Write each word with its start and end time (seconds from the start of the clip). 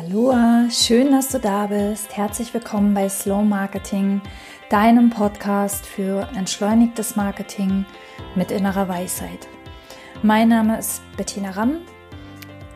Hallo, 0.00 0.32
schön, 0.70 1.10
dass 1.10 1.30
du 1.30 1.40
da 1.40 1.66
bist. 1.66 2.16
Herzlich 2.16 2.54
willkommen 2.54 2.94
bei 2.94 3.08
Slow 3.08 3.42
Marketing, 3.42 4.20
deinem 4.70 5.10
Podcast 5.10 5.84
für 5.84 6.28
entschleunigtes 6.36 7.16
Marketing 7.16 7.84
mit 8.36 8.52
innerer 8.52 8.88
Weisheit. 8.88 9.48
Mein 10.22 10.50
Name 10.50 10.78
ist 10.78 11.02
Bettina 11.16 11.50
Ramm 11.50 11.78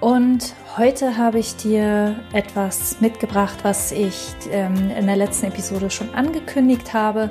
und 0.01 0.57
heute 0.77 1.17
habe 1.17 1.39
ich 1.39 1.55
dir 1.55 2.19
etwas 2.33 3.01
mitgebracht, 3.01 3.59
was 3.63 3.93
ich 3.93 4.35
ähm, 4.51 4.91
in 4.91 5.07
der 5.07 5.17
letzten 5.17 5.47
Episode 5.47 5.91
schon 5.91 6.13
angekündigt 6.15 6.93
habe, 6.93 7.31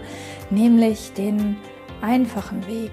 nämlich 0.49 1.11
den 1.11 1.57
einfachen 2.01 2.65
Weg 2.65 2.91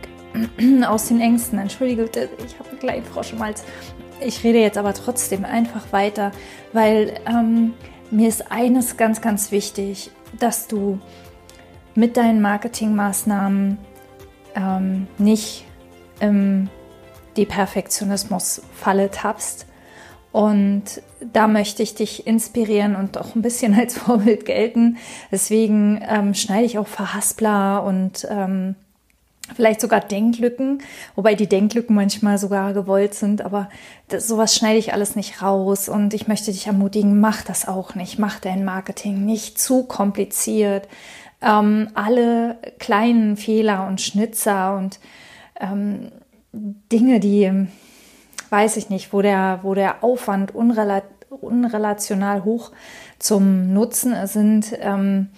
aus 0.85 1.07
den 1.07 1.21
Ängsten. 1.21 1.61
Entschuldige, 1.61 2.11
ich 2.45 2.59
habe 2.59 2.71
einen 2.71 2.81
kleinen 2.81 3.05
Frosch 3.05 3.33
im 3.35 3.39
Hals. 3.39 3.63
Ich 4.21 4.43
rede 4.43 4.59
jetzt 4.59 4.79
aber 4.79 4.95
trotzdem 4.95 5.45
einfach 5.45 5.93
weiter, 5.93 6.33
weil 6.73 7.15
ähm, 7.27 7.75
mir 8.11 8.29
ist 8.29 8.51
eines 8.51 8.97
ganz, 8.97 9.21
ganz 9.21 9.53
wichtig, 9.53 10.11
dass 10.39 10.67
du 10.67 10.99
mit 11.95 12.17
deinen 12.17 12.41
Marketingmaßnahmen 12.41 13.79
ähm, 14.55 15.07
nicht 15.19 15.65
in 16.21 16.69
die 17.37 17.47
Perfektionismus-Falle 17.47 19.11
tappst. 19.11 19.67
Und 20.33 21.03
da 21.33 21.49
möchte 21.49 21.83
ich 21.83 21.95
dich 21.95 22.27
inspirieren 22.27 22.97
und 22.97 23.19
auch 23.19 23.35
ein 23.35 23.43
bisschen 23.43 23.75
als 23.79 23.99
Vorbild 23.99 24.45
gelten. 24.45 24.99
Deswegen 25.31 26.03
ähm, 26.09 26.35
schneide 26.35 26.67
ich 26.67 26.79
auch 26.79 26.89
Verhaspler 26.89 27.85
und 27.85 28.27
ähm, 28.31 28.75
vielleicht 29.55 29.81
sogar 29.81 30.01
Denklücken, 30.01 30.83
wobei 31.15 31.35
die 31.35 31.49
Denklücken 31.49 31.95
manchmal 31.95 32.39
sogar 32.39 32.73
gewollt 32.73 33.15
sind, 33.15 33.43
aber 33.43 33.69
das, 34.09 34.29
sowas 34.29 34.55
schneide 34.55 34.79
ich 34.79 34.93
alles 34.93 35.17
nicht 35.17 35.43
raus 35.43 35.89
und 35.89 36.15
ich 36.15 36.29
möchte 36.29 36.53
dich 36.53 36.67
ermutigen, 36.67 37.21
mach 37.21 37.43
das 37.43 37.67
auch 37.67 37.95
nicht, 37.95 38.19
mach 38.19 38.41
dein 38.41 38.65
Marketing 38.65 39.25
nicht 39.25 39.59
zu 39.59 39.85
kompliziert. 39.85 40.89
Ähm, 41.41 41.89
alle 41.95 42.59
kleinen 42.79 43.37
Fehler 43.37 43.87
und 43.87 44.01
Schnitzer 44.01 44.77
und 44.77 44.99
ähm, 45.61 46.11
Dinge, 46.53 47.21
die, 47.21 47.67
weiß 48.51 48.77
ich 48.77 48.91
nicht, 48.91 49.13
wo 49.13 49.23
der, 49.23 49.61
wo 49.63 49.75
der 49.75 50.03
Aufwand 50.03 50.55
unrela 50.55 51.03
unrelational 51.31 52.45
hoch 52.45 52.73
zum 53.19 53.73
Nutzen 53.73 54.15
sind, 54.27 54.73
ähm, 54.81 55.29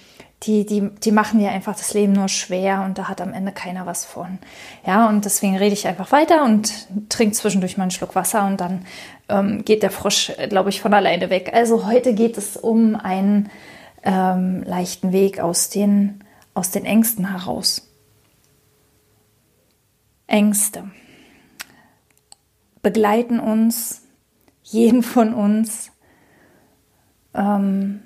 die, 0.42 0.64
die, 0.64 0.88
die 0.88 1.12
machen 1.12 1.38
dir 1.38 1.50
einfach 1.50 1.76
das 1.76 1.92
Leben 1.92 2.14
nur 2.14 2.28
schwer 2.28 2.82
und 2.84 2.96
da 2.96 3.08
hat 3.08 3.20
am 3.20 3.34
Ende 3.34 3.52
keiner 3.52 3.84
was 3.84 4.06
von. 4.06 4.38
Ja, 4.86 5.08
und 5.08 5.24
deswegen 5.24 5.56
rede 5.56 5.74
ich 5.74 5.86
einfach 5.86 6.12
weiter 6.12 6.44
und 6.44 6.72
trinke 7.10 7.34
zwischendurch 7.34 7.76
mal 7.76 7.84
einen 7.84 7.90
Schluck 7.90 8.14
Wasser 8.14 8.46
und 8.46 8.60
dann 8.60 8.86
ähm, 9.28 9.64
geht 9.64 9.82
der 9.82 9.90
Frosch, 9.90 10.32
glaube 10.48 10.70
ich, 10.70 10.80
von 10.80 10.94
alleine 10.94 11.28
weg. 11.28 11.50
Also 11.52 11.86
heute 11.86 12.14
geht 12.14 12.38
es 12.38 12.56
um 12.56 12.96
einen 12.96 13.50
ähm, 14.02 14.62
leichten 14.62 15.12
Weg 15.12 15.40
aus 15.40 15.68
den, 15.68 16.24
aus 16.54 16.70
den 16.70 16.86
Ängsten 16.86 17.30
heraus. 17.30 17.86
Ängste 20.26 20.84
begleiten 22.82 23.40
uns, 23.40 24.02
jeden 24.62 25.02
von 25.02 25.34
uns. 25.34 25.90
Ähm, 27.34 28.00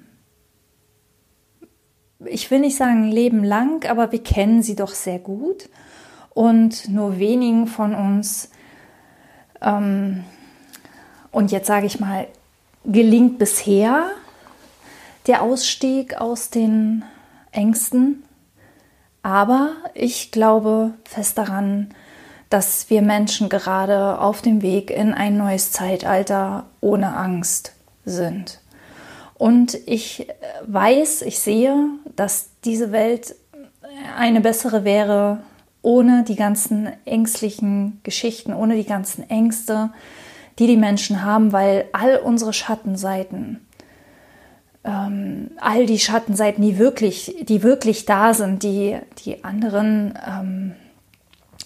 ich 2.35 2.51
will 2.51 2.59
nicht 2.59 2.77
sagen 2.77 3.05
Leben 3.05 3.45
lang, 3.45 3.89
aber 3.89 4.11
wir 4.11 4.23
kennen 4.23 4.61
sie 4.61 4.75
doch 4.75 4.93
sehr 4.93 5.21
gut. 5.21 5.69
Und 6.31 6.89
nur 6.89 7.21
wenigen 7.21 7.69
von 7.69 7.95
uns, 7.95 8.51
ähm, 9.63 10.25
und 11.31 11.53
jetzt 11.53 11.69
sage 11.69 11.87
ich 11.87 12.01
mal, 12.01 12.27
gelingt 12.85 13.39
bisher 13.39 14.11
der 15.29 15.43
Ausstieg 15.43 16.21
aus 16.21 16.51
den 16.51 17.05
Ängsten. 17.53 18.25
Aber 19.23 19.71
ich 19.95 20.33
glaube 20.33 20.95
fest 21.05 21.39
daran, 21.39 21.95
dass 22.51 22.91
wir 22.91 23.03
Menschen 23.03 23.49
gerade 23.49 24.19
auf 24.19 24.43
dem 24.43 24.61
Weg 24.61 24.91
in 24.91 25.15
ein 25.15 25.37
neues 25.37 25.71
Zeitalter 25.71 26.67
ohne 26.81 27.17
Angst 27.17 27.75
sind. 28.05 28.61
Und 29.37 29.79
ich 29.87 30.29
weiß, 30.67 31.23
ich 31.23 31.39
sehe, 31.39 31.77
dass 32.17 32.51
diese 32.65 32.93
Welt 32.93 33.35
eine 34.17 34.41
bessere 34.41 34.85
wäre 34.85 35.39
ohne 35.85 36.25
die 36.25 36.37
ganzen 36.37 36.89
ängstlichen 37.05 38.01
Geschichten, 38.03 38.55
ohne 38.55 38.75
die 38.75 38.87
ganzen 38.87 39.29
Ängste, 39.29 39.91
die 40.59 40.67
die 40.67 40.79
Menschen 40.79 41.23
haben, 41.23 41.53
weil 41.53 41.87
all 41.93 42.17
unsere 42.17 42.55
Schattenseiten, 42.55 43.61
ähm, 44.83 45.51
all 45.61 45.85
die 45.85 45.99
Schattenseiten, 45.99 46.65
die 46.65 46.79
wirklich, 46.79 47.37
die 47.43 47.63
wirklich 47.63 48.07
da 48.07 48.33
sind, 48.33 48.63
die 48.63 48.97
die 49.25 49.45
anderen 49.45 50.19
ähm, 50.27 50.73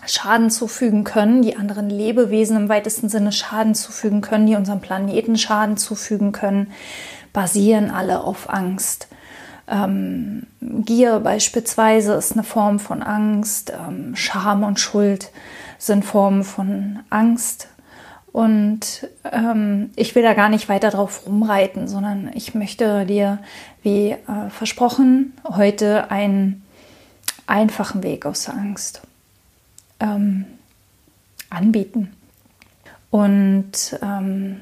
Schaden 0.04 0.50
zufügen 0.50 1.04
können, 1.04 1.42
die 1.42 1.56
anderen 1.56 1.90
Lebewesen 1.90 2.56
im 2.56 2.68
weitesten 2.68 3.08
Sinne 3.08 3.30
Schaden 3.30 3.74
zufügen 3.74 4.20
können, 4.20 4.46
die 4.46 4.56
unserem 4.56 4.80
Planeten 4.80 5.36
Schaden 5.36 5.76
zufügen 5.76 6.32
können, 6.32 6.72
basieren 7.38 7.92
alle 7.92 8.24
auf 8.24 8.50
Angst. 8.50 9.06
Ähm, 9.68 10.48
Gier 10.60 11.20
beispielsweise 11.20 12.14
ist 12.14 12.32
eine 12.32 12.42
Form 12.42 12.80
von 12.80 13.00
Angst, 13.00 13.72
ähm, 13.72 14.16
Scham 14.16 14.64
und 14.64 14.80
Schuld 14.80 15.30
sind 15.78 16.04
Formen 16.04 16.42
von 16.42 16.98
Angst. 17.10 17.68
Und 18.32 19.08
ähm, 19.30 19.90
ich 19.94 20.16
will 20.16 20.24
da 20.24 20.34
gar 20.34 20.48
nicht 20.48 20.68
weiter 20.68 20.90
drauf 20.90 21.26
rumreiten, 21.26 21.86
sondern 21.86 22.28
ich 22.34 22.56
möchte 22.56 23.06
dir, 23.06 23.38
wie 23.84 24.10
äh, 24.10 24.50
versprochen, 24.50 25.32
heute 25.44 26.10
einen 26.10 26.64
einfachen 27.46 28.02
Weg 28.02 28.26
aus 28.26 28.46
der 28.46 28.54
Angst 28.54 29.02
ähm, 30.00 30.44
anbieten. 31.50 32.16
Und 33.10 33.96
ähm, 34.02 34.60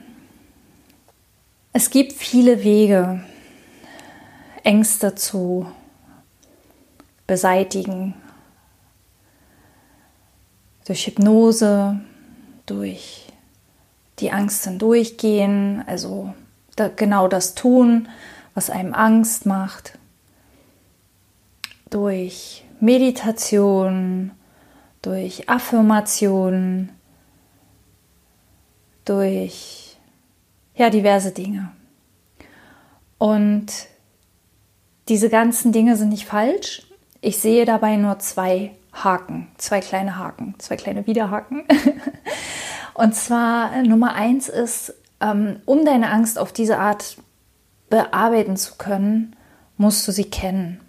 es 1.77 1.91
gibt 1.91 2.15
viele 2.15 2.65
Wege, 2.65 3.23
Ängste 4.65 5.15
zu 5.15 5.71
beseitigen. 7.27 8.15
Durch 10.87 11.07
Hypnose, 11.07 12.01
durch 12.65 13.27
die 14.21 14.33
Angst 14.33 14.65
hindurchgehen, 14.65 15.85
also 15.87 16.33
da, 16.77 16.89
genau 16.89 17.29
das 17.29 17.55
tun, 17.55 18.09
was 18.55 18.71
einem 18.71 18.95
Angst 18.95 19.45
macht. 19.45 19.99
Durch 21.91 22.65
Meditation, 22.81 24.31
durch 25.03 25.47
Affirmationen, 25.51 26.89
durch 29.05 29.86
ja, 30.77 30.91
diverse 30.91 31.33
Dinge. 31.33 31.73
Und 33.19 33.67
diese 35.09 35.29
ganzen 35.29 35.73
Dinge 35.73 35.97
sind 35.97 36.11
nicht 36.11 36.27
falsch. 36.27 36.87
Ich 37.21 37.39
sehe 37.39 37.65
dabei 37.65 37.97
nur 37.97 38.19
zwei 38.19 38.73
Haken, 38.93 39.49
zwei 39.57 39.81
kleine 39.81 40.19
Haken, 40.19 40.55
zwei 40.59 40.77
kleine 40.77 41.07
Widerhaken. 41.07 41.65
Und 42.95 43.15
zwar 43.15 43.75
äh, 43.75 43.83
Nummer 43.83 44.15
eins 44.15 44.49
ist, 44.49 44.95
ähm, 45.21 45.61
um 45.65 45.85
deine 45.85 46.11
Angst 46.11 46.39
auf 46.39 46.53
diese 46.53 46.79
Art 46.79 47.17
bearbeiten 47.91 48.57
zu 48.57 48.77
können, 48.77 49.37
musst 49.77 50.07
du 50.09 50.13
sie 50.13 50.25
kennen. 50.25 50.81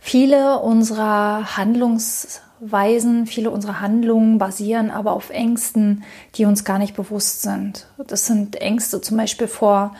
Viele 0.00 0.58
unserer 0.58 1.56
Handlungs 1.56 2.42
Weisen, 2.70 3.26
viele 3.26 3.50
unserer 3.50 3.80
Handlungen 3.80 4.38
basieren 4.38 4.90
aber 4.90 5.12
auf 5.12 5.30
Ängsten, 5.30 6.04
die 6.34 6.44
uns 6.44 6.64
gar 6.64 6.78
nicht 6.78 6.96
bewusst 6.96 7.42
sind. 7.42 7.86
Das 8.06 8.26
sind 8.26 8.56
Ängste 8.56 9.00
zum 9.00 9.16
Beispiel 9.16 9.48
vor 9.48 9.94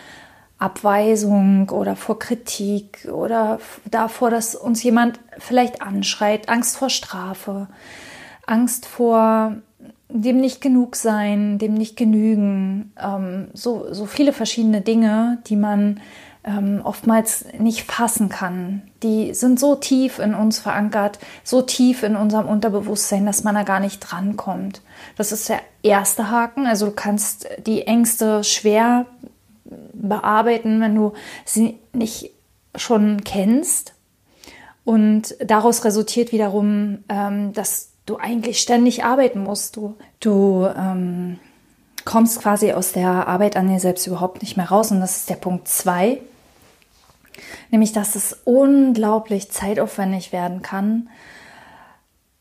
Abweisung 0.58 1.68
oder 1.70 1.96
vor 1.96 2.18
Kritik 2.18 3.08
oder 3.12 3.58
davor, 3.90 4.30
dass 4.30 4.54
uns 4.54 4.82
jemand 4.82 5.20
vielleicht 5.38 5.82
anschreit, 5.82 6.48
Angst 6.48 6.76
vor 6.76 6.90
Strafe, 6.90 7.68
Angst 8.46 8.86
vor 8.86 9.56
dem 10.08 10.38
nicht 10.38 10.60
genug 10.60 10.96
sein, 10.96 11.58
dem 11.58 11.74
nicht 11.74 11.96
genügen, 11.96 12.92
ähm, 13.02 13.48
so, 13.52 13.92
so 13.92 14.06
viele 14.06 14.32
verschiedene 14.32 14.80
Dinge, 14.80 15.38
die 15.46 15.56
man 15.56 16.00
ähm, 16.44 16.80
oftmals 16.84 17.46
nicht 17.58 17.90
fassen 17.90 18.28
kann. 18.28 18.82
Die 19.02 19.34
sind 19.34 19.58
so 19.58 19.74
tief 19.74 20.18
in 20.18 20.34
uns 20.34 20.58
verankert, 20.58 21.18
so 21.42 21.62
tief 21.62 22.02
in 22.02 22.16
unserem 22.16 22.46
Unterbewusstsein, 22.46 23.26
dass 23.26 23.44
man 23.44 23.54
da 23.54 23.62
gar 23.62 23.80
nicht 23.80 24.00
drankommt. 24.00 24.82
Das 25.16 25.32
ist 25.32 25.48
der 25.48 25.60
erste 25.82 26.30
Haken. 26.30 26.66
Also 26.66 26.86
du 26.86 26.92
kannst 26.92 27.48
die 27.66 27.86
Ängste 27.86 28.44
schwer 28.44 29.06
bearbeiten, 29.92 30.80
wenn 30.80 30.94
du 30.94 31.14
sie 31.44 31.78
nicht 31.92 32.30
schon 32.76 33.24
kennst. 33.24 33.94
Und 34.84 35.34
daraus 35.40 35.84
resultiert 35.84 36.32
wiederum, 36.32 36.98
ähm, 37.08 37.54
dass 37.54 37.90
du 38.04 38.18
eigentlich 38.18 38.60
ständig 38.60 39.04
arbeiten 39.04 39.42
musst. 39.42 39.76
Du, 39.76 39.96
du 40.20 40.68
ähm, 40.76 41.38
kommst 42.04 42.40
quasi 42.42 42.72
aus 42.72 42.92
der 42.92 43.26
Arbeit 43.26 43.56
an 43.56 43.68
dir 43.68 43.80
selbst 43.80 44.06
überhaupt 44.06 44.42
nicht 44.42 44.58
mehr 44.58 44.68
raus. 44.68 44.90
Und 44.90 45.00
das 45.00 45.16
ist 45.16 45.30
der 45.30 45.36
Punkt 45.36 45.68
zwei, 45.68 46.20
nämlich 47.70 47.92
dass 47.92 48.14
es 48.14 48.40
unglaublich 48.44 49.50
zeitaufwendig 49.50 50.32
werden 50.32 50.62
kann, 50.62 51.08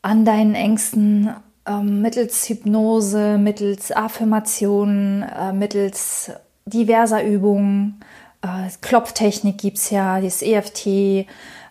an 0.02 0.24
deinen 0.24 0.54
Ängsten 0.54 1.34
ähm, 1.66 2.02
mittels 2.02 2.48
Hypnose, 2.48 3.38
mittels 3.38 3.90
Affirmationen, 3.90 5.22
äh, 5.22 5.52
mittels 5.52 6.30
diverser 6.66 7.24
Übungen, 7.24 8.00
äh, 8.42 8.68
Klopftechnik 8.80 9.58
gibt 9.58 9.78
es 9.78 9.90
ja, 9.90 10.20
das 10.20 10.42
EFT. 10.42 11.26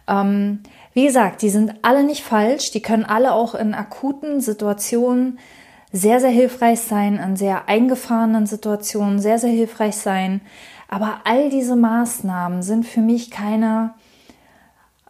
Ähm, 0.08 0.60
wie 0.94 1.06
gesagt, 1.06 1.42
die 1.42 1.50
sind 1.50 1.74
alle 1.82 2.04
nicht 2.04 2.24
falsch, 2.24 2.72
die 2.72 2.82
können 2.82 3.06
alle 3.06 3.34
auch 3.34 3.56
in 3.56 3.74
akuten 3.74 4.42
Situationen 4.42 5.40
sehr, 5.92 6.20
sehr 6.20 6.32
hilfreich 6.32 6.80
sein, 6.82 7.18
in 7.18 7.36
sehr 7.36 7.70
eingefahrenen 7.70 8.48
Situationen 8.48 9.20
sehr, 9.20 9.38
sehr 9.38 9.52
hilfreich 9.52 9.96
sein. 9.96 10.42
Aber 10.94 11.22
all 11.24 11.50
diese 11.50 11.76
Maßnahmen 11.76 12.62
sind 12.62 12.86
für 12.86 13.02
mich 13.02 13.32
keine, 13.32 13.96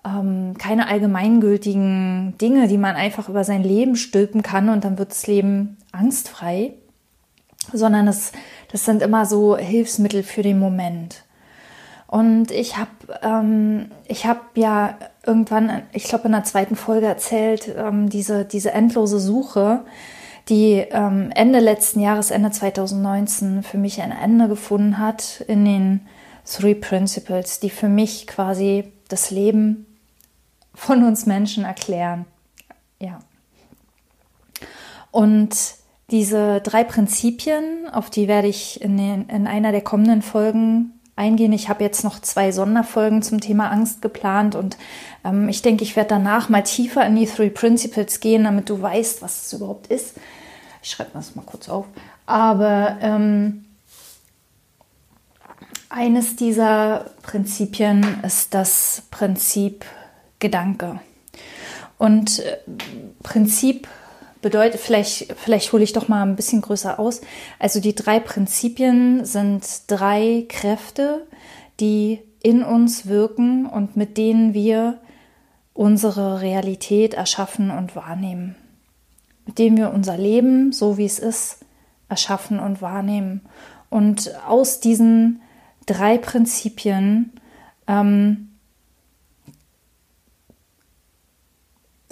ähm, 0.06 0.54
keine 0.58 0.88
allgemeingültigen 0.88 2.36
Dinge, 2.40 2.70
die 2.70 2.78
man 2.78 2.96
einfach 2.96 3.28
über 3.28 3.44
sein 3.44 3.64
Leben 3.64 3.98
stülpen 3.98 4.44
kann 4.44 4.70
und 4.70 4.86
dann 4.86 4.98
wird 4.98 5.12
das 5.12 5.28
Leben 5.28 5.76
angstfrei, 5.92 6.72
sondern 7.74 8.08
es, 8.08 8.32
das 8.72 8.86
sind 8.86 9.02
immer 9.02 9.26
so 9.26 9.58
Hilfsmittel 9.58 10.24
für 10.24 10.42
den 10.42 10.58
Moment. 10.58 11.26
Und 12.08 12.52
ich 12.52 12.78
habe 12.78 12.92
ähm, 13.22 13.92
hab 14.10 14.56
ja 14.56 14.98
irgendwann, 15.26 15.82
ich 15.92 16.06
glaube 16.06 16.28
in 16.28 16.32
der 16.32 16.46
zweiten 16.46 16.78
Folge 16.78 17.08
erzählt, 17.08 17.70
ähm, 17.78 18.08
diese, 18.10 18.46
diese 18.46 18.72
endlose 18.72 19.20
Suche, 19.20 19.82
die 20.50 20.86
ähm, 20.92 21.32
Ende 21.34 21.60
letzten 21.60 22.00
Jahres, 22.00 22.32
Ende 22.32 22.52
2019 22.52 23.64
für 23.64 23.78
mich 23.78 24.02
ein 24.02 24.12
Ende 24.12 24.48
gefunden 24.48 24.98
hat 24.98 25.42
in 25.48 25.66
den 25.66 26.08
Three 26.46 26.76
Principles, 26.76 27.60
die 27.60 27.70
für 27.70 27.88
mich 27.88 28.28
quasi 28.28 28.92
das 29.08 29.32
Leben 29.32 29.86
von 30.74 31.04
uns 31.04 31.26
Menschen 31.26 31.64
erklären. 31.64 32.26
Ja. 33.00 33.20
Und 35.12 35.56
diese 36.10 36.60
drei 36.62 36.84
Prinzipien, 36.84 37.88
auf 37.92 38.10
die 38.10 38.28
werde 38.28 38.48
ich 38.48 38.82
in, 38.82 38.98
den, 38.98 39.30
in 39.30 39.48
einer 39.48 39.72
der 39.72 39.82
kommenden 39.82 40.22
Folgen 40.22 40.93
eingehen. 41.16 41.54
Ich 41.54 41.70
habe 41.70 41.84
jetzt 41.84 42.04
noch 42.04 42.20
zwei 42.20 42.52
Sonderfolgen 42.52 43.22
zum 43.22 43.40
Thema 43.40 43.70
Angst 43.70 44.02
geplant 44.02 44.56
und 44.56 44.78
ähm, 45.24 45.50
ich 45.50 45.62
denke, 45.62 45.84
ich 45.84 45.96
werde 45.96 46.10
danach 46.10 46.50
mal 46.50 46.64
tiefer 46.64 47.06
in 47.06 47.16
die 47.16 47.28
Three 47.28 47.50
Principles 47.50 48.20
gehen, 48.20 48.44
damit 48.46 48.70
du 48.70 48.82
weißt, 48.82 49.22
was 49.22 49.46
es 49.46 49.54
überhaupt 49.54 49.88
ist. 49.88 50.16
Ich 50.82 50.90
schreibe 50.90 51.12
das 51.14 51.36
mal 51.36 51.44
kurz 51.46 51.70
auf. 51.70 51.86
Aber 52.26 52.98
ähm, 53.02 53.66
eines 55.90 56.36
dieser 56.36 57.06
Prinzipien 57.22 58.22
ist 58.24 58.54
das 58.54 59.04
Prinzip 59.12 59.86
Gedanke. 60.40 61.00
Und 61.98 62.40
äh, 62.40 62.58
Prinzip 63.22 63.88
bedeutet, 64.44 64.80
vielleicht, 64.80 65.34
vielleicht 65.34 65.74
hole 65.74 65.84
ich 65.84 65.94
doch 65.94 66.08
mal 66.08 66.22
ein 66.22 66.36
bisschen 66.36 66.62
größer 66.62 67.00
aus. 67.00 67.22
Also 67.58 67.80
die 67.80 67.96
drei 67.96 68.20
Prinzipien 68.20 69.26
sind 69.26 69.66
drei 69.88 70.46
Kräfte, 70.48 71.26
die 71.80 72.20
in 72.44 72.62
uns 72.62 73.08
wirken 73.08 73.66
und 73.66 73.98
mit 73.98 74.18
denen 74.18 74.54
wir 74.54 75.00
unsere 75.74 76.42
Realität 76.42 77.16
erschaffen 77.16 77.72
und 77.72 77.96
wahrnehmen. 77.96 78.56
Mit 79.48 79.58
denen 79.58 79.78
wir 79.78 79.92
unser 79.92 80.18
Leben, 80.18 80.72
so 80.72 81.00
wie 81.00 81.06
es 81.06 81.18
ist, 81.18 81.66
erschaffen 82.08 82.60
und 82.60 82.82
wahrnehmen. 82.82 83.42
Und 83.90 84.32
aus 84.46 84.80
diesen 84.80 85.42
drei 85.88 86.18
Prinzipien 86.20 87.32
ähm, 87.88 88.50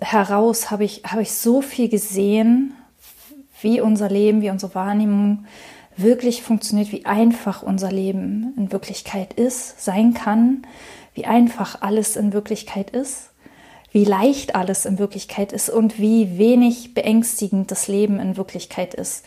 heraus 0.01 0.71
habe 0.71 0.83
ich, 0.83 1.03
habe 1.05 1.21
ich 1.21 1.31
so 1.31 1.61
viel 1.61 1.87
gesehen, 1.87 2.73
wie 3.61 3.79
unser 3.79 4.09
Leben, 4.09 4.41
wie 4.41 4.49
unsere 4.49 4.75
Wahrnehmung 4.75 5.45
wirklich 5.95 6.41
funktioniert, 6.41 6.91
wie 6.91 7.05
einfach 7.05 7.61
unser 7.61 7.91
Leben 7.91 8.53
in 8.57 8.71
Wirklichkeit 8.71 9.33
ist, 9.33 9.83
sein 9.83 10.13
kann, 10.13 10.63
wie 11.13 11.25
einfach 11.25 11.81
alles 11.81 12.15
in 12.15 12.33
Wirklichkeit 12.33 12.89
ist, 12.89 13.29
wie 13.91 14.05
leicht 14.05 14.55
alles 14.55 14.85
in 14.85 14.97
Wirklichkeit 14.99 15.51
ist 15.51 15.69
und 15.69 15.99
wie 15.99 16.37
wenig 16.37 16.93
beängstigend 16.93 17.69
das 17.71 17.87
Leben 17.87 18.19
in 18.19 18.37
Wirklichkeit 18.37 18.93
ist. 18.93 19.25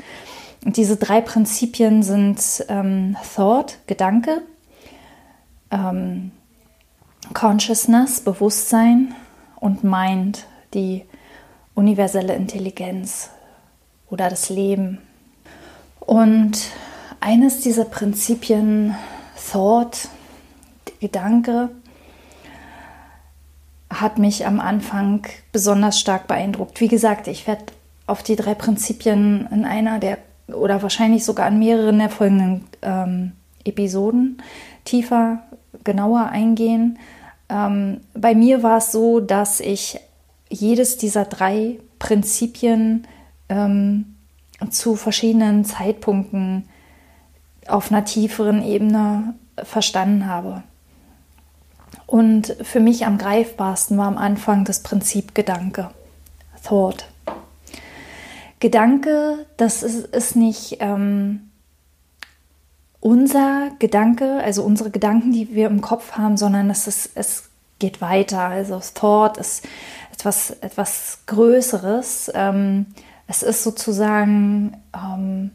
Und 0.65 0.79
diese 0.79 0.97
drei 0.97 1.21
Prinzipien 1.21 2.03
sind 2.03 2.65
ähm, 2.69 3.17
Thought, 3.37 3.79
Gedanke, 3.87 4.43
ähm, 5.71 6.33
Consciousness, 7.35 8.21
Bewusstsein 8.21 9.15
und 9.61 9.85
Mind, 9.85 10.47
die 10.75 11.05
universelle 11.75 12.35
Intelligenz 12.35 13.31
oder 14.11 14.29
das 14.29 14.51
Leben. 14.51 14.99
Und 16.01 16.71
eines 17.21 17.61
dieser 17.61 17.85
Prinzipien, 17.85 18.95
Thought, 19.51 20.09
Gedanke, 21.01 21.71
hat 23.91 24.19
mich 24.19 24.47
am 24.47 24.61
Anfang 24.61 25.27
besonders 25.53 25.99
stark 26.01 26.27
beeindruckt. 26.27 26.81
Wie 26.81 26.89
gesagt, 26.89 27.29
ich 27.29 27.47
werde 27.47 27.67
auf 28.07 28.23
die 28.23 28.37
drei 28.37 28.55
Prinzipien 28.55 29.49
in 29.51 29.65
einer 29.65 29.99
der 29.99 30.19
oder 30.49 30.83
wahrscheinlich 30.83 31.25
sogar 31.25 31.47
an 31.47 31.59
mehreren 31.59 31.99
der 31.99 32.11
folgenden 32.11 32.65
ähm, 32.83 33.33
Episoden 33.65 34.43
tiefer, 34.85 35.43
genauer 35.85 36.27
eingehen. 36.27 36.99
Ähm, 37.49 38.01
bei 38.15 38.35
mir 38.35 38.63
war 38.63 38.79
es 38.79 38.93
so, 38.93 39.21
dass 39.21 39.61
ich 39.61 39.99
jedes 40.55 40.97
dieser 40.97 41.25
drei 41.25 41.79
Prinzipien 41.99 43.07
ähm, 43.49 44.15
zu 44.71 44.97
verschiedenen 44.97 45.65
Zeitpunkten 45.65 46.69
auf 47.67 47.91
einer 47.91 48.05
tieferen 48.05 48.63
Ebene 48.63 49.35
verstanden 49.63 50.27
habe. 50.27 50.63
Und 52.07 52.57
für 52.63 52.81
mich 52.81 53.07
am 53.07 53.19
greifbarsten 53.19 53.97
war 53.97 54.07
am 54.07 54.19
Anfang 54.19 54.65
das 54.65 54.83
Prinzip 54.83 55.35
Gedanke, 55.35 55.91
Thought. 56.63 57.07
Gedanke, 58.61 59.47
das 59.57 59.83
ist, 59.83 60.07
ist 60.07 60.37
nicht 60.37 60.79
ähm, 60.81 61.51
unser 63.01 63.71
Gedanke, 63.79 64.41
also 64.43 64.63
unsere 64.63 64.91
Gedanken, 64.91 65.33
die 65.33 65.55
wir 65.55 65.67
im 65.67 65.81
Kopf 65.81 66.13
haben, 66.13 66.37
sondern 66.37 66.71
es, 66.71 66.87
ist, 66.87 67.11
es 67.15 67.51
geht 67.79 68.01
weiter. 68.01 68.41
Also 68.41 68.81
Thought 68.95 69.37
ist 69.37 69.67
etwas, 70.15 70.51
etwas 70.51 71.19
Größeres. 71.27 72.31
Ähm, 72.35 72.87
es 73.27 73.43
ist 73.43 73.63
sozusagen, 73.63 74.77
ähm, 74.95 75.51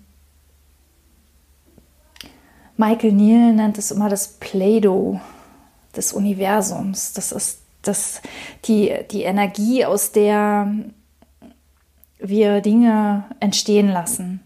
Michael 2.77 3.13
Neal 3.13 3.53
nennt 3.53 3.77
es 3.77 3.91
immer 3.91 4.09
das 4.09 4.27
Play-Doh 4.39 5.19
des 5.95 6.13
Universums. 6.13 7.13
Das 7.13 7.31
ist 7.31 7.59
das, 7.81 8.21
die, 8.65 8.93
die 9.11 9.23
Energie, 9.23 9.85
aus 9.85 10.11
der 10.11 10.73
wir 12.19 12.61
Dinge 12.61 13.23
entstehen 13.39 13.87
lassen. 13.87 14.41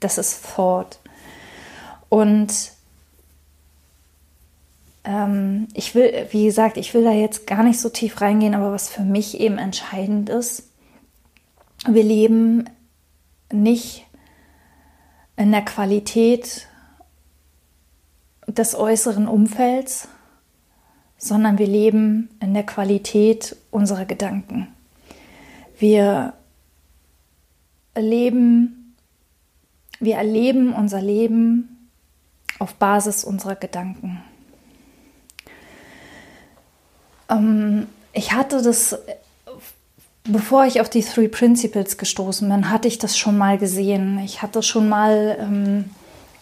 Das 0.00 0.16
ist 0.16 0.44
Thought. 0.54 0.98
Und 2.08 2.72
ähm, 5.08 5.68
ich 5.72 5.94
will, 5.94 6.26
wie 6.30 6.44
gesagt, 6.44 6.76
ich 6.76 6.92
will 6.92 7.02
da 7.02 7.12
jetzt 7.12 7.46
gar 7.46 7.62
nicht 7.62 7.80
so 7.80 7.88
tief 7.88 8.20
reingehen, 8.20 8.54
aber 8.54 8.72
was 8.72 8.90
für 8.90 9.02
mich 9.02 9.40
eben 9.40 9.56
entscheidend 9.56 10.28
ist, 10.28 10.70
wir 11.86 12.02
leben 12.02 12.68
nicht 13.50 14.04
in 15.36 15.50
der 15.50 15.64
Qualität 15.64 16.68
des 18.46 18.74
äußeren 18.74 19.28
Umfelds, 19.28 20.08
sondern 21.16 21.58
wir 21.58 21.66
leben 21.66 22.28
in 22.40 22.52
der 22.52 22.66
Qualität 22.66 23.56
unserer 23.70 24.04
Gedanken. 24.04 24.68
Wir 25.78 26.34
erleben, 27.94 28.94
wir 30.00 30.16
erleben 30.16 30.74
unser 30.74 31.00
Leben 31.00 31.88
auf 32.58 32.74
Basis 32.74 33.24
unserer 33.24 33.56
Gedanken. 33.56 34.22
Ähm, 37.30 37.86
ich 38.12 38.32
hatte 38.32 38.62
das, 38.62 38.98
bevor 40.24 40.66
ich 40.66 40.80
auf 40.80 40.88
die 40.88 41.02
Three 41.02 41.28
Principles 41.28 41.98
gestoßen 41.98 42.48
bin, 42.48 42.70
hatte 42.70 42.88
ich 42.88 42.98
das 42.98 43.16
schon 43.16 43.38
mal 43.38 43.58
gesehen. 43.58 44.18
Ich 44.24 44.42
hatte 44.42 44.62
schon 44.62 44.88
mal 44.88 45.36
ähm, 45.40 45.84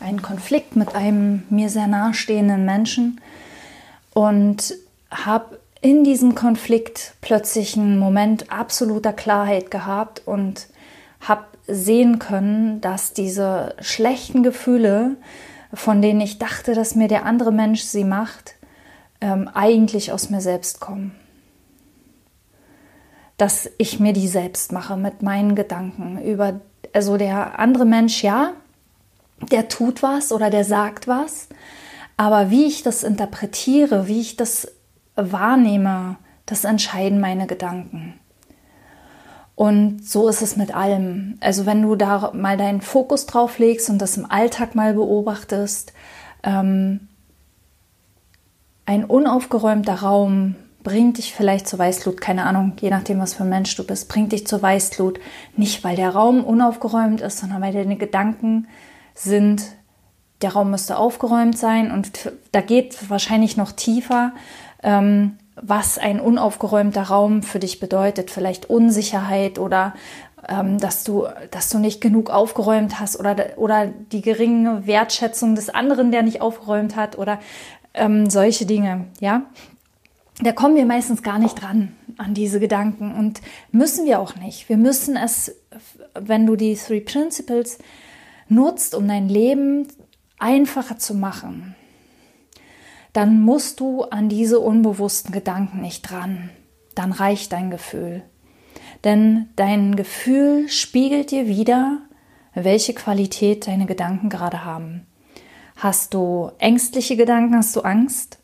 einen 0.01 0.23
Konflikt 0.23 0.77
mit 0.77 0.95
einem 0.95 1.43
mir 1.51 1.69
sehr 1.69 1.87
nahestehenden 1.87 2.65
Menschen 2.65 3.21
und 4.13 4.75
habe 5.11 5.59
in 5.81 6.05
diesem 6.05 6.35
Konflikt 6.35 7.15
plötzlich 7.21 7.77
einen 7.77 7.99
Moment 7.99 8.51
absoluter 8.51 9.13
Klarheit 9.13 9.71
gehabt 9.71 10.23
und 10.25 10.67
habe 11.21 11.45
sehen 11.69 12.19
können, 12.19 12.81
dass 12.81 13.13
diese 13.13 13.75
schlechten 13.81 14.43
Gefühle, 14.43 15.17
von 15.73 16.01
denen 16.01 16.21
ich 16.21 16.39
dachte, 16.39 16.75
dass 16.75 16.95
mir 16.95 17.09
der 17.09 17.25
andere 17.25 17.53
Mensch 17.53 17.83
sie 17.83 18.05
macht, 18.05 18.56
ähm, 19.21 19.49
eigentlich 19.53 20.13
aus 20.13 20.31
mir 20.31 20.41
selbst 20.41 20.81
kommen. 20.81 21.15
Dass 23.37 23.71
ich 23.79 24.01
mir 24.01 24.13
die 24.13 24.29
selbst 24.29 24.73
mache 24.73 24.97
mit 24.97 25.23
meinen 25.23 25.55
Gedanken 25.55 26.21
über, 26.23 26.61
also 26.93 27.17
der 27.17 27.59
andere 27.59 27.85
Mensch, 27.85 28.23
ja, 28.23 28.53
der 29.51 29.69
tut 29.69 30.03
was 30.03 30.33
oder 30.33 30.51
der 30.51 30.65
sagt 30.65 31.07
was, 31.07 31.49
aber 32.17 32.51
wie 32.51 32.65
ich 32.65 32.83
das 32.83 33.03
interpretiere, 33.03 34.09
wie 34.09 34.21
ich 34.21 34.37
das 34.37 34.69
wahrnehme, 35.17 36.17
das 36.47 36.65
entscheiden 36.65 37.21
meine 37.21 37.47
Gedanken. 37.47 38.19
Und 39.55 40.07
so 40.07 40.29
ist 40.29 40.43
es 40.43 40.57
mit 40.57 40.75
allem. 40.75 41.39
Also 41.41 41.65
wenn 41.65 41.83
du 41.83 41.97
da 41.97 42.31
mal 42.35 42.59
deinen 42.59 42.83
Fokus 42.83 43.25
drauf 43.27 43.59
legst 43.59 43.89
und 43.89 43.99
das 43.99 44.17
im 44.17 44.31
Alltag 44.31 44.75
mal 44.75 44.95
beobachtest, 44.95 45.95
ähm, 46.43 47.09
ein 48.87 49.05
unaufgeräumter 49.05 49.95
Raum 49.95 50.55
bringt 50.83 51.19
dich 51.19 51.35
vielleicht 51.35 51.67
zur 51.67 51.81
Weißglut, 51.81 52.21
keine 52.21 52.45
Ahnung, 52.45 52.75
je 52.81 52.91
nachdem, 52.91 53.19
was 53.19 53.35
für 53.35 53.43
ein 53.43 53.49
Mensch 53.49 53.75
du 53.75 53.85
bist, 53.85 54.09
bringt 54.09 54.31
dich 54.33 54.47
zur 54.47 54.63
Weißglut. 54.63 55.19
Nicht, 55.57 55.83
weil 55.83 55.97
der 55.97 56.11
Raum 56.11 56.45
unaufgeräumt 56.45 57.21
ist, 57.21 57.39
sondern 57.39 57.61
weil 57.61 57.73
deine 57.73 57.97
Gedanken 57.97 58.69
sind, 59.15 59.65
der 60.43 60.53
Raum 60.53 60.71
müsste 60.71 60.97
aufgeräumt 60.97 61.59
sein 61.59 61.91
und 61.91 62.31
da 62.53 62.61
geht 62.61 63.11
wahrscheinlich 63.11 63.57
noch 63.57 63.73
tiefer. 63.73 64.33
Ähm, 64.83 65.39
was 65.57 65.99
ein 65.99 66.21
unaufgeräumter 66.21 67.05
Raum 67.05 67.43
für 67.43 67.59
dich 67.59 67.81
bedeutet. 67.81 68.31
Vielleicht 68.31 68.69
Unsicherheit 68.69 69.59
oder 69.59 69.95
ähm, 70.49 70.79
dass, 70.79 71.03
du, 71.03 71.27
dass 71.51 71.71
du 71.71 71.79
nicht 71.79 72.01
genug 72.01 72.31
aufgeräumt 72.31 73.01
hast 73.01 73.19
oder, 73.19 73.37
oder 73.57 73.87
die 73.87 74.21
geringe 74.21 74.87
Wertschätzung 74.87 75.55
des 75.55 75.71
anderen, 75.71 76.13
der 76.13 76.23
nicht 76.23 76.43
aufgeräumt 76.43 76.95
hat 76.95 77.17
oder 77.19 77.39
ähm, 77.97 78.31
solche 78.31 78.67
Dinge. 78.67 79.07
Ja, 79.21 79.47
da 80.41 80.53
kommen 80.53 80.77
wir 80.77 80.87
meistens 80.87 81.23
gar 81.23 81.39
nicht 81.39 81.61
dran 81.61 81.97
an 82.19 82.35
diese 82.35 82.61
Gedanken 82.61 83.15
und 83.15 83.41
müssen 83.73 84.07
wir 84.07 84.21
auch 84.21 84.37
nicht. 84.37 84.69
Wir 84.69 84.77
müssen 84.77 85.17
es, 85.17 85.55
wenn 86.15 86.47
du 86.47 86.57
die 86.57 86.77
Three 86.77 87.01
Principles 87.01 87.79
nutzt, 88.49 88.95
um 88.95 89.09
dein 89.09 89.29
Leben 89.29 89.89
einfacher 90.39 90.99
zu 90.99 91.15
machen 91.15 91.75
dann 93.17 93.41
musst 93.41 93.81
du 93.81 94.03
an 94.03 94.29
diese 94.29 94.61
unbewussten 94.61 95.33
Gedanken 95.33 95.81
nicht 95.81 96.03
dran. 96.03 96.51
Dann 96.95 97.13
reicht 97.13 97.51
dein 97.51 97.71
Gefühl. 97.71 98.23
Denn 99.05 99.49
dein 99.57 99.97
Gefühl 99.97 100.69
spiegelt 100.69 101.31
dir 101.31 101.47
wieder, 101.47 102.01
welche 102.53 102.93
Qualität 102.93 103.69
deine 103.69 103.87
Gedanken 103.87 104.29
gerade 104.29 104.67
haben. 104.67 105.07
Hast 105.77 106.15
du 106.15 106.51
ängstliche 106.59 107.17
Gedanken, 107.17 107.55
hast 107.55 107.77
du 107.77 107.83
Angst? 107.83 108.39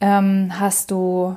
Ähm, 0.00 0.52
hast 0.60 0.90
du 0.90 1.36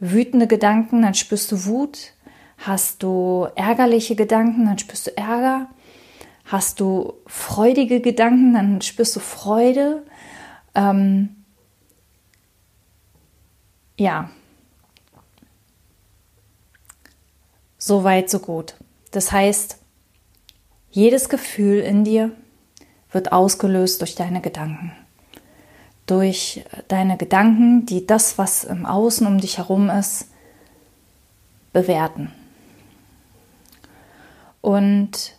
wütende 0.00 0.46
Gedanken, 0.46 1.02
dann 1.02 1.14
spürst 1.14 1.52
du 1.52 1.66
Wut. 1.66 2.14
Hast 2.56 3.02
du 3.02 3.46
ärgerliche 3.54 4.16
Gedanken, 4.16 4.64
dann 4.64 4.78
spürst 4.78 5.06
du 5.06 5.16
Ärger. 5.16 5.68
Hast 6.46 6.80
du 6.80 7.14
freudige 7.26 8.00
Gedanken, 8.00 8.54
dann 8.54 8.80
spürst 8.80 9.14
du 9.14 9.20
Freude. 9.20 10.02
Ähm, 10.74 11.36
ja, 13.98 14.30
so 17.76 18.02
weit, 18.02 18.30
so 18.30 18.38
gut. 18.38 18.76
Das 19.10 19.30
heißt, 19.30 19.78
jedes 20.90 21.28
Gefühl 21.28 21.80
in 21.80 22.04
dir 22.04 22.32
wird 23.10 23.32
ausgelöst 23.32 24.00
durch 24.00 24.14
deine 24.14 24.40
Gedanken. 24.40 24.92
Durch 26.06 26.64
deine 26.88 27.16
Gedanken, 27.16 27.86
die 27.86 28.06
das, 28.06 28.38
was 28.38 28.64
im 28.64 28.86
Außen 28.86 29.26
um 29.26 29.38
dich 29.38 29.58
herum 29.58 29.90
ist, 29.90 30.28
bewerten. 31.72 32.32
Und 34.60 35.34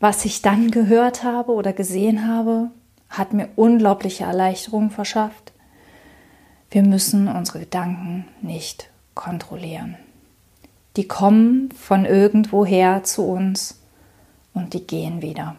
was 0.00 0.24
ich 0.24 0.42
dann 0.42 0.70
gehört 0.70 1.22
habe 1.22 1.52
oder 1.52 1.72
gesehen 1.72 2.28
habe, 2.28 2.70
hat 3.08 3.32
mir 3.32 3.48
unglaubliche 3.56 4.24
Erleichterung 4.24 4.90
verschafft. 4.90 5.52
Wir 6.70 6.82
müssen 6.82 7.28
unsere 7.28 7.60
Gedanken 7.60 8.26
nicht 8.42 8.90
kontrollieren. 9.14 9.96
Die 10.96 11.08
kommen 11.08 11.70
von 11.72 12.04
irgendwoher 12.04 13.02
zu 13.04 13.22
uns 13.22 13.80
und 14.52 14.74
die 14.74 14.86
gehen 14.86 15.22
wieder. 15.22 15.56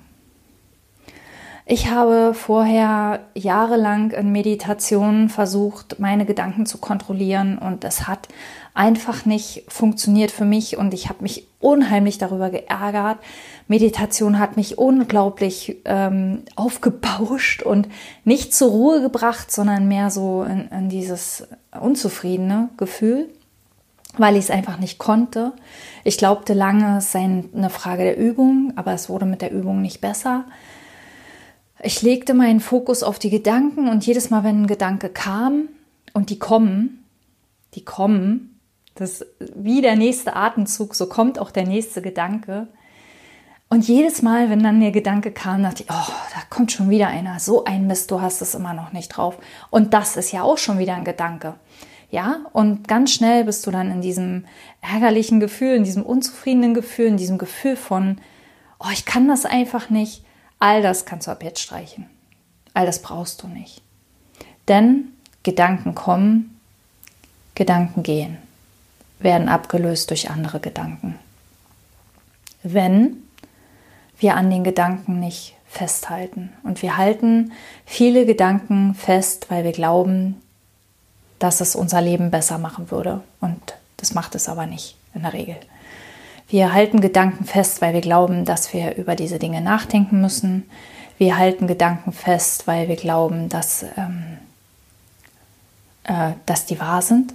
Ich 1.67 1.89
habe 1.89 2.35
vorher 2.35 3.21
jahrelang 3.33 4.11
in 4.11 4.31
Meditationen 4.31 5.29
versucht, 5.29 5.99
meine 5.99 6.25
Gedanken 6.27 6.67
zu 6.67 6.77
kontrollieren 6.77 7.57
und 7.57 7.83
es 7.83 8.07
hat 8.07 8.27
einfach 8.75 9.25
nicht 9.25 9.63
funktioniert 9.67 10.29
für 10.29 10.45
mich 10.45 10.77
und 10.77 10.93
ich 10.93 11.09
habe 11.09 11.23
mich 11.23 11.47
unheimlich 11.59 12.19
darüber 12.19 12.51
geärgert. 12.51 13.17
Meditation 13.67 14.37
hat 14.37 14.57
mich 14.57 14.77
unglaublich 14.77 15.77
ähm, 15.85 16.43
aufgebauscht 16.55 17.63
und 17.63 17.87
nicht 18.25 18.53
zur 18.53 18.69
Ruhe 18.69 19.01
gebracht, 19.01 19.51
sondern 19.51 19.87
mehr 19.87 20.11
so 20.11 20.43
in, 20.43 20.67
in 20.67 20.89
dieses 20.89 21.47
unzufriedene 21.79 22.69
Gefühl, 22.77 23.27
weil 24.19 24.35
ich 24.35 24.43
es 24.43 24.51
einfach 24.51 24.77
nicht 24.77 24.99
konnte. 24.99 25.53
Ich 26.03 26.19
glaubte 26.19 26.53
lange, 26.53 26.99
es 26.99 27.11
sei 27.11 27.43
eine 27.55 27.71
Frage 27.71 28.03
der 28.03 28.19
Übung, 28.19 28.73
aber 28.75 28.91
es 28.93 29.09
wurde 29.09 29.25
mit 29.25 29.41
der 29.41 29.51
Übung 29.51 29.81
nicht 29.81 29.99
besser. 29.99 30.45
Ich 31.85 32.01
legte 32.01 32.33
meinen 32.33 32.61
Fokus 32.61 33.03
auf 33.03 33.19
die 33.19 33.29
Gedanken 33.29 33.87
und 33.89 34.07
jedes 34.07 34.31
Mal, 34.31 34.43
wenn 34.43 34.63
ein 34.63 34.67
Gedanke 34.67 35.07
kam, 35.09 35.69
und 36.13 36.31
die 36.31 36.39
kommen, 36.39 37.05
die 37.75 37.85
kommen, 37.85 38.59
das 38.95 39.23
wie 39.55 39.81
der 39.81 39.95
nächste 39.95 40.35
Atemzug, 40.35 40.95
so 40.95 41.07
kommt 41.07 41.37
auch 41.37 41.51
der 41.51 41.67
nächste 41.67 42.01
Gedanke. 42.01 42.69
Und 43.69 43.87
jedes 43.87 44.23
Mal, 44.23 44.49
wenn 44.49 44.63
dann 44.63 44.79
der 44.79 44.89
Gedanke 44.89 45.31
kam, 45.31 45.61
dachte 45.61 45.83
ich, 45.83 45.89
oh, 45.91 46.11
da 46.33 46.41
kommt 46.49 46.71
schon 46.71 46.89
wieder 46.89 47.09
einer. 47.09 47.39
So 47.39 47.65
ein 47.65 47.85
Mist, 47.85 48.09
du 48.09 48.19
hast 48.19 48.41
es 48.41 48.55
immer 48.55 48.73
noch 48.73 48.91
nicht 48.91 49.09
drauf. 49.09 49.37
Und 49.69 49.93
das 49.93 50.17
ist 50.17 50.31
ja 50.31 50.41
auch 50.41 50.57
schon 50.57 50.79
wieder 50.79 50.95
ein 50.95 51.03
Gedanke. 51.03 51.53
Ja, 52.09 52.45
und 52.51 52.87
ganz 52.87 53.11
schnell 53.11 53.43
bist 53.43 53.67
du 53.67 53.71
dann 53.71 53.91
in 53.91 54.01
diesem 54.01 54.45
ärgerlichen 54.81 55.39
Gefühl, 55.39 55.75
in 55.75 55.83
diesem 55.83 56.03
unzufriedenen 56.03 56.73
Gefühl, 56.73 57.07
in 57.07 57.17
diesem 57.17 57.37
Gefühl 57.37 57.75
von, 57.75 58.17
oh, 58.79 58.89
ich 58.91 59.05
kann 59.05 59.27
das 59.27 59.45
einfach 59.45 59.91
nicht. 59.91 60.24
All 60.65 60.81
das 60.81 61.05
kannst 61.05 61.27
du 61.27 61.31
ab 61.31 61.43
jetzt 61.43 61.61
streichen. 61.61 62.09
All 62.73 62.87
das 62.87 62.99
brauchst 62.99 63.43
du 63.43 63.47
nicht. 63.47 63.83
Denn 64.67 65.13
Gedanken 65.43 65.93
kommen, 65.93 66.59
Gedanken 67.53 68.01
gehen 68.01 68.39
werden 69.19 69.47
abgelöst 69.47 70.09
durch 70.09 70.31
andere 70.31 70.59
Gedanken. 70.59 71.19
Wenn 72.63 73.17
wir 74.17 74.35
an 74.37 74.49
den 74.49 74.63
Gedanken 74.63 75.19
nicht 75.19 75.53
festhalten. 75.67 76.51
Und 76.63 76.81
wir 76.81 76.97
halten 76.97 77.51
viele 77.85 78.25
Gedanken 78.25 78.95
fest, 78.95 79.51
weil 79.51 79.65
wir 79.65 79.71
glauben, 79.71 80.41
dass 81.37 81.61
es 81.61 81.75
unser 81.75 82.01
Leben 82.01 82.31
besser 82.31 82.57
machen 82.57 82.89
würde. 82.89 83.21
Und 83.39 83.75
das 83.97 84.15
macht 84.15 84.33
es 84.33 84.49
aber 84.49 84.65
nicht 84.65 84.95
in 85.13 85.21
der 85.21 85.33
Regel. 85.33 85.57
Wir 86.47 86.73
halten 86.73 87.01
Gedanken 87.01 87.45
fest, 87.45 87.81
weil 87.81 87.93
wir 87.93 88.01
glauben, 88.01 88.45
dass 88.45 88.71
wir 88.73 88.95
über 88.97 89.15
diese 89.15 89.39
Dinge 89.39 89.61
nachdenken 89.61 90.21
müssen. 90.21 90.69
Wir 91.17 91.37
halten 91.37 91.65
Gedanken 91.65 92.11
fest, 92.11 92.67
weil 92.67 92.87
wir 92.87 92.97
glauben, 92.97 93.49
dass, 93.49 93.83
ähm, 93.97 94.37
äh, 96.03 96.33
dass 96.45 96.65
die 96.65 96.79
wahr 96.79 97.01
sind. 97.01 97.33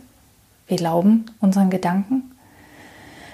Wir 0.68 0.76
glauben 0.76 1.26
unseren 1.40 1.70
Gedanken. 1.70 2.30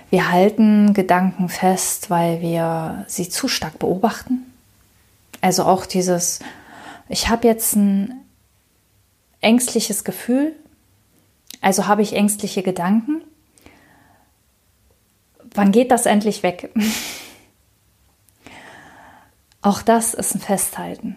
Wir 0.09 0.31
halten 0.31 0.95
Gedanken 0.95 1.49
fest, 1.49 2.09
weil 2.09 2.41
wir 2.41 3.05
sie 3.09 3.29
zu 3.29 3.49
stark 3.49 3.79
beobachten. 3.79 4.51
Also 5.43 5.65
auch 5.65 5.85
dieses, 5.85 6.39
ich 7.09 7.29
habe 7.29 7.47
jetzt 7.47 7.77
ein 7.77 8.15
ängstliches 9.41 10.05
Gefühl, 10.05 10.53
also 11.61 11.87
habe 11.87 12.03
ich 12.03 12.15
ängstliche 12.15 12.63
Gedanken. 12.63 13.23
Wann 15.55 15.73
geht 15.73 15.91
das 15.91 16.07
endlich 16.07 16.43
weg? 16.43 16.73
auch 19.63 19.83
das 19.83 20.15
ist 20.15 20.35
ein 20.35 20.41
Festhalten. 20.41 21.17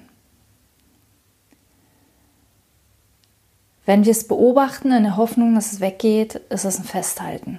Wenn 3.85 4.05
wir 4.05 4.11
es 4.11 4.27
beobachten 4.27 4.91
in 4.91 5.03
der 5.03 5.17
Hoffnung, 5.17 5.55
dass 5.55 5.73
es 5.73 5.79
weggeht, 5.79 6.35
ist 6.35 6.63
es 6.63 6.77
ein 6.77 6.85
Festhalten. 6.85 7.57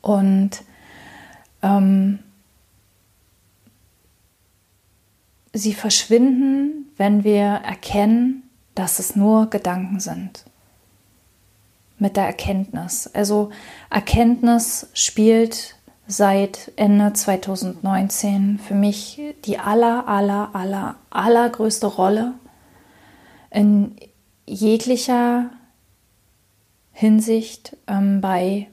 Und 0.00 0.62
ähm, 1.62 2.20
sie 5.52 5.74
verschwinden, 5.74 6.90
wenn 6.96 7.24
wir 7.24 7.44
erkennen, 7.44 8.48
dass 8.74 8.98
es 8.98 9.16
nur 9.16 9.50
Gedanken 9.50 10.00
sind. 10.00 10.44
Mit 11.98 12.16
der 12.16 12.26
Erkenntnis. 12.26 13.10
Also 13.14 13.50
Erkenntnis 13.88 14.88
spielt 14.92 15.76
seit 16.06 16.72
Ende 16.76 17.12
2019 17.12 18.58
für 18.58 18.74
mich 18.74 19.20
die 19.44 19.58
aller, 19.58 20.06
aller, 20.06 20.50
aller, 20.54 20.96
allergrößte 21.10 21.86
Rolle 21.86 22.34
in 23.50 23.96
jeglicher 24.46 25.50
Hinsicht 26.92 27.76
ähm, 27.86 28.20
bei 28.20 28.68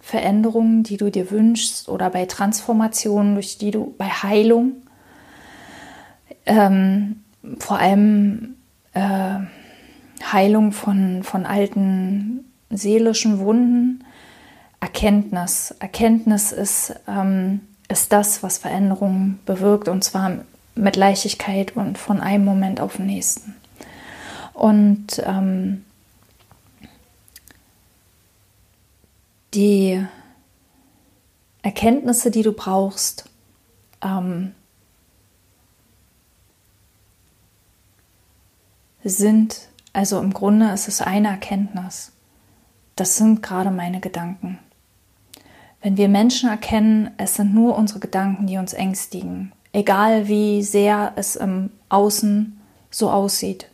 Veränderungen, 0.00 0.84
die 0.84 0.96
du 0.96 1.10
dir 1.10 1.30
wünschst 1.30 1.88
oder 1.88 2.08
bei 2.10 2.24
Transformationen, 2.24 3.34
durch 3.34 3.58
die 3.58 3.70
du 3.70 3.94
bei 3.98 4.06
Heilung, 4.06 4.82
ähm, 6.46 7.24
vor 7.58 7.78
allem 7.78 8.56
äh, 8.94 9.40
Heilung 10.32 10.72
von, 10.72 11.22
von 11.22 11.44
alten 11.44 12.47
seelischen 12.70 13.38
Wunden, 13.38 14.04
Erkenntnis. 14.80 15.74
Erkenntnis 15.80 16.52
ist, 16.52 16.94
ähm, 17.06 17.60
ist 17.88 18.12
das, 18.12 18.42
was 18.42 18.58
Veränderungen 18.58 19.40
bewirkt 19.46 19.88
und 19.88 20.04
zwar 20.04 20.44
mit 20.74 20.96
Leichtigkeit 20.96 21.76
und 21.76 21.98
von 21.98 22.20
einem 22.20 22.44
Moment 22.44 22.80
auf 22.80 22.96
den 22.96 23.06
nächsten. 23.06 23.56
Und 24.54 25.22
ähm, 25.24 25.84
die 29.54 30.04
Erkenntnisse, 31.62 32.30
die 32.30 32.42
du 32.42 32.52
brauchst, 32.52 33.28
ähm, 34.02 34.52
sind, 39.02 39.68
also 39.92 40.20
im 40.20 40.32
Grunde 40.32 40.70
ist 40.70 40.88
es 40.88 41.00
eine 41.00 41.28
Erkenntnis. 41.28 42.12
Das 42.98 43.16
sind 43.16 43.44
gerade 43.44 43.70
meine 43.70 44.00
Gedanken. 44.00 44.58
Wenn 45.80 45.96
wir 45.96 46.08
Menschen 46.08 46.50
erkennen, 46.50 47.12
es 47.16 47.36
sind 47.36 47.54
nur 47.54 47.76
unsere 47.76 48.00
Gedanken, 48.00 48.48
die 48.48 48.56
uns 48.56 48.72
ängstigen, 48.72 49.52
egal 49.72 50.26
wie 50.26 50.64
sehr 50.64 51.12
es 51.14 51.36
im 51.36 51.70
Außen 51.90 52.60
so 52.90 53.08
aussieht, 53.08 53.70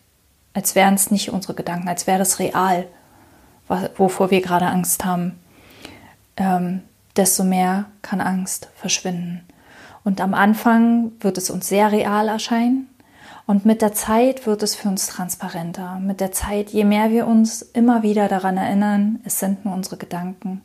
als 0.52 0.75
wären 0.75 0.93
es 0.93 1.11
nicht 1.11 1.31
unsere 1.31 1.54
Gedanken, 1.54 1.88
als 1.88 2.07
wäre 2.07 2.19
das 2.19 2.38
real, 2.38 2.87
wovor 3.97 4.31
wir 4.31 4.43
gerade 4.43 4.66
Angst 4.66 5.07
haben, 5.07 5.40
ähm, 6.37 6.83
desto 7.16 7.45
mehr 7.45 7.87
kann 8.02 8.21
Angst 8.21 8.69
verschwinden. 8.75 9.40
Und 10.04 10.21
am 10.21 10.35
Anfang 10.35 11.12
wird 11.21 11.38
es 11.38 11.49
uns 11.49 11.66
sehr 11.66 11.90
real 11.93 12.28
erscheinen 12.28 12.90
und 13.46 13.66
mit 13.66 13.82
der 13.82 13.92
Zeit 13.92 14.46
wird 14.46 14.62
es 14.62 14.74
für 14.74 14.88
uns 14.88 15.06
transparenter. 15.06 15.98
Mit 16.00 16.20
der 16.20 16.32
Zeit, 16.32 16.70
je 16.70 16.84
mehr 16.84 17.10
wir 17.10 17.26
uns 17.26 17.62
immer 17.62 18.02
wieder 18.02 18.28
daran 18.28 18.56
erinnern, 18.56 19.20
es 19.24 19.38
sind 19.38 19.64
nur 19.64 19.74
unsere 19.74 19.96
Gedanken, 19.96 20.62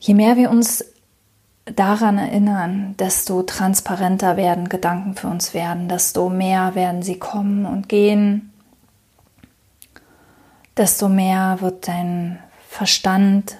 Je 0.00 0.14
mehr 0.14 0.36
wir 0.36 0.50
uns 0.50 0.84
daran 1.64 2.18
erinnern, 2.18 2.94
desto 2.98 3.42
transparenter 3.42 4.36
werden 4.36 4.68
Gedanken 4.68 5.14
für 5.14 5.26
uns 5.26 5.54
werden, 5.54 5.88
desto 5.88 6.30
mehr 6.30 6.74
werden 6.74 7.02
sie 7.02 7.18
kommen 7.18 7.66
und 7.66 7.88
gehen, 7.88 8.52
desto 10.76 11.08
mehr 11.08 11.58
wird 11.60 11.88
dein 11.88 12.38
Verstand 12.68 13.56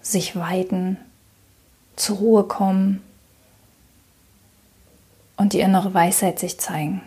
sich 0.00 0.36
weiten, 0.36 0.96
zur 1.96 2.16
Ruhe 2.18 2.44
kommen 2.44 3.02
und 5.42 5.54
die 5.54 5.60
innere 5.60 5.92
Weisheit 5.92 6.38
sich 6.38 6.60
zeigen. 6.60 7.02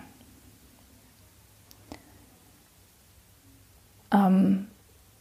Ähm, 4.11 4.67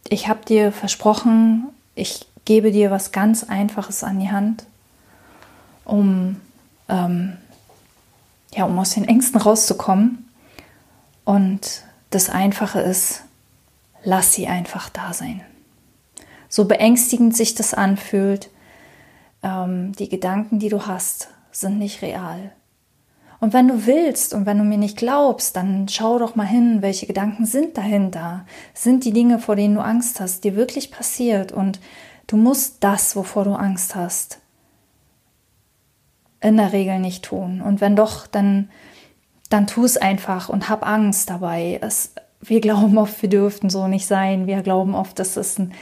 ich 0.09 0.27
habe 0.27 0.43
dir 0.43 0.73
versprochen, 0.73 1.69
ich 1.95 2.27
gebe 2.43 2.73
dir 2.73 2.91
was 2.91 3.13
ganz 3.13 3.45
Einfaches 3.45 4.03
an 4.03 4.19
die 4.19 4.31
Hand, 4.31 4.65
um, 5.85 6.41
ähm, 6.89 7.37
ja, 8.53 8.65
um 8.65 8.77
aus 8.77 8.95
den 8.95 9.07
Ängsten 9.07 9.39
rauszukommen. 9.39 10.29
Und 11.23 11.85
das 12.09 12.29
Einfache 12.29 12.81
ist, 12.81 13.23
lass 14.03 14.33
sie 14.33 14.47
einfach 14.47 14.89
da 14.89 15.13
sein. 15.13 15.39
So 16.49 16.65
beängstigend 16.65 17.33
sich 17.33 17.55
das 17.55 17.73
anfühlt, 17.73 18.49
ähm, 19.41 19.93
die 19.93 20.09
Gedanken, 20.09 20.59
die 20.59 20.69
du 20.69 20.85
hast, 20.85 21.29
sind 21.53 21.79
nicht 21.79 22.01
real. 22.01 22.51
Und 23.45 23.53
wenn 23.53 23.67
du 23.67 23.85
willst 23.85 24.33
und 24.33 24.45
wenn 24.45 24.57
du 24.57 24.63
mir 24.63 24.79
nicht 24.79 24.97
glaubst, 24.97 25.55
dann 25.55 25.87
schau 25.87 26.17
doch 26.17 26.35
mal 26.35 26.47
hin, 26.47 26.81
welche 26.81 27.05
Gedanken 27.05 27.45
sind 27.45 27.77
dahinter. 27.77 28.45
Sind 28.73 29.05
die 29.05 29.13
Dinge, 29.13 29.37
vor 29.37 29.55
denen 29.55 29.75
du 29.75 29.81
Angst 29.81 30.19
hast, 30.19 30.43
dir 30.43 30.55
wirklich 30.55 30.89
passiert? 30.89 31.51
Und 31.51 31.79
Du 32.27 32.37
musst 32.37 32.83
das, 32.83 33.15
wovor 33.15 33.43
du 33.43 33.53
Angst 33.53 33.95
hast, 33.95 34.39
in 36.41 36.57
der 36.57 36.73
Regel 36.73 36.99
nicht 36.99 37.23
tun. 37.23 37.61
Und 37.61 37.81
wenn 37.81 37.95
doch, 37.95 38.27
dann, 38.27 38.69
dann 39.49 39.67
tu 39.67 39.85
es 39.85 39.97
einfach 39.97 40.49
und 40.49 40.69
hab 40.69 40.85
Angst 40.85 41.29
dabei. 41.29 41.79
Es, 41.81 42.13
wir 42.41 42.61
glauben 42.61 42.97
oft, 42.97 43.21
wir 43.21 43.29
dürften 43.29 43.69
so 43.69 43.87
nicht 43.87 44.07
sein. 44.07 44.47
Wir 44.47 44.61
glauben 44.63 44.95
oft, 44.95 45.19
das 45.19 45.37
ist 45.37 45.59
ein, 45.59 45.73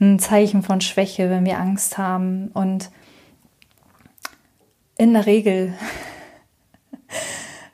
ein 0.00 0.18
Zeichen 0.18 0.62
von 0.62 0.80
Schwäche, 0.80 1.30
wenn 1.30 1.44
wir 1.44 1.58
Angst 1.58 1.98
haben. 1.98 2.48
Und 2.48 2.90
in 4.98 5.12
der 5.12 5.26
Regel, 5.26 5.74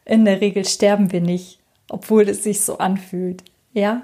in 0.08 0.24
der 0.24 0.40
Regel 0.40 0.64
sterben 0.64 1.12
wir 1.12 1.20
nicht, 1.20 1.60
obwohl 1.88 2.28
es 2.28 2.42
sich 2.42 2.62
so 2.62 2.78
anfühlt. 2.78 3.44
Ja? 3.72 4.02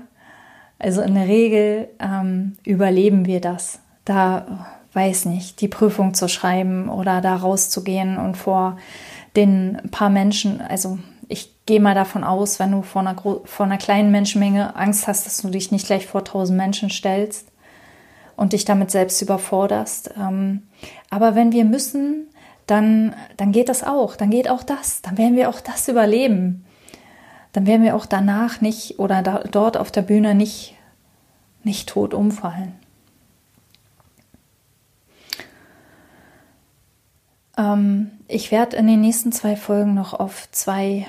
Also 0.78 1.00
in 1.00 1.14
der 1.14 1.26
Regel 1.26 1.88
ähm, 1.98 2.56
überleben 2.64 3.26
wir 3.26 3.40
das 3.40 3.80
da, 4.04 4.66
weiß 4.92 5.24
nicht, 5.24 5.60
die 5.60 5.68
Prüfung 5.68 6.14
zu 6.14 6.28
schreiben 6.28 6.88
oder 6.88 7.20
da 7.20 7.34
rauszugehen 7.34 8.18
und 8.18 8.36
vor 8.36 8.78
den 9.34 9.80
paar 9.90 10.10
Menschen, 10.10 10.60
also 10.60 10.98
ich 11.26 11.54
gehe 11.64 11.80
mal 11.80 11.94
davon 11.94 12.22
aus, 12.22 12.60
wenn 12.60 12.72
du 12.72 12.82
vor 12.82 13.00
einer, 13.00 13.16
vor 13.16 13.66
einer 13.66 13.78
kleinen 13.78 14.10
Menschenmenge 14.10 14.76
Angst 14.76 15.08
hast, 15.08 15.24
dass 15.24 15.38
du 15.38 15.48
dich 15.48 15.72
nicht 15.72 15.86
gleich 15.86 16.06
vor 16.06 16.22
tausend 16.22 16.58
Menschen 16.58 16.90
stellst 16.90 17.48
und 18.36 18.52
dich 18.52 18.66
damit 18.66 18.90
selbst 18.90 19.22
überforderst. 19.22 20.14
Ähm, 20.18 20.64
aber 21.08 21.34
wenn 21.34 21.52
wir 21.52 21.64
müssen, 21.64 22.28
dann, 22.66 23.14
dann 23.36 23.52
geht 23.52 23.68
das 23.68 23.82
auch, 23.82 24.16
dann 24.16 24.30
geht 24.30 24.48
auch 24.48 24.62
das, 24.62 25.02
dann 25.02 25.18
werden 25.18 25.36
wir 25.36 25.48
auch 25.48 25.60
das 25.60 25.88
überleben. 25.88 26.64
Dann 27.52 27.66
werden 27.66 27.84
wir 27.84 27.94
auch 27.94 28.06
danach 28.06 28.60
nicht 28.60 28.98
oder 28.98 29.22
da, 29.22 29.44
dort 29.50 29.76
auf 29.76 29.92
der 29.92 30.02
Bühne 30.02 30.34
nicht, 30.34 30.74
nicht 31.62 31.88
tot 31.88 32.14
umfallen. 32.14 32.72
Ähm, 37.56 38.10
ich 38.26 38.50
werde 38.50 38.76
in 38.76 38.86
den 38.86 39.00
nächsten 39.00 39.30
zwei 39.30 39.56
Folgen 39.56 39.94
noch 39.94 40.14
auf 40.14 40.48
zwei 40.50 41.06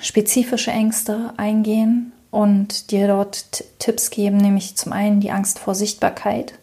spezifische 0.00 0.70
Ängste 0.70 1.32
eingehen 1.36 2.12
und 2.30 2.90
dir 2.90 3.06
dort 3.06 3.64
Tipps 3.78 4.10
geben, 4.10 4.38
nämlich 4.38 4.76
zum 4.76 4.92
einen 4.92 5.20
die 5.20 5.30
Angst 5.30 5.58
vor 5.58 5.74
Sichtbarkeit, 5.74 6.58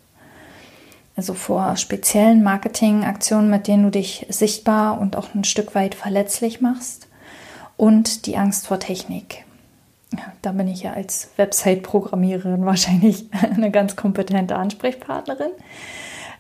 also 1.22 1.36
vor 1.36 1.78
speziellen 1.78 2.42
Marketingaktionen, 2.42 3.52
mit 3.52 3.68
denen 3.68 3.84
du 3.84 3.92
dich 3.92 4.26
sichtbar 4.30 5.00
und 5.00 5.16
auch 5.16 5.36
ein 5.36 5.44
Stück 5.44 5.76
weit 5.76 5.94
verletzlich 5.94 6.62
machst 6.62 7.08
und 7.78 8.26
die 8.26 8.38
Angst 8.38 8.66
vor 8.66 8.80
Technik. 8.80 9.46
Ja, 10.18 10.24
da 10.42 10.52
bin 10.52 10.68
ich 10.68 10.82
ja 10.82 10.94
als 10.94 11.30
Website-Programmiererin 11.38 12.66
wahrscheinlich 12.66 13.28
eine 13.56 13.70
ganz 13.70 13.96
kompetente 13.96 14.56
Ansprechpartnerin. 14.56 15.52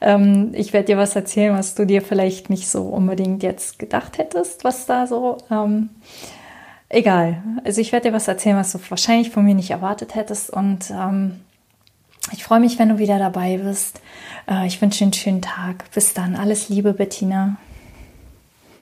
Ähm, 0.01 0.49
ich 0.53 0.73
werde 0.73 0.87
dir 0.87 0.97
was 0.97 1.15
erzählen, 1.15 1.55
was 1.55 1.75
du 1.75 1.85
dir 1.85 2.01
vielleicht 2.01 2.49
nicht 2.49 2.67
so 2.67 2.81
unbedingt 2.81 3.43
jetzt 3.43 3.77
gedacht 3.77 4.17
hättest, 4.17 4.63
was 4.63 4.87
da 4.87 5.05
so. 5.05 5.37
Ähm, 5.51 5.89
egal. 6.89 7.43
Also 7.65 7.81
ich 7.81 7.91
werde 7.91 8.09
dir 8.09 8.15
was 8.15 8.27
erzählen, 8.27 8.57
was 8.57 8.71
du 8.71 8.79
wahrscheinlich 8.89 9.29
von 9.29 9.45
mir 9.45 9.53
nicht 9.53 9.69
erwartet 9.69 10.15
hättest. 10.15 10.49
Und 10.49 10.89
ähm, 10.89 11.41
ich 12.31 12.43
freue 12.43 12.59
mich, 12.59 12.79
wenn 12.79 12.89
du 12.89 12.97
wieder 12.97 13.19
dabei 13.19 13.57
bist. 13.57 14.01
Äh, 14.51 14.67
ich 14.67 14.81
wünsche 14.81 15.03
einen 15.03 15.13
schönen 15.13 15.41
Tag. 15.41 15.89
Bis 15.93 16.13
dann. 16.13 16.35
Alles 16.35 16.69
Liebe, 16.69 16.93
Bettina. 16.93 17.57